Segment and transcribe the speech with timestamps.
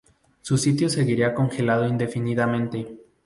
[0.41, 2.97] Su sitio seguiría congelado indefinidamente.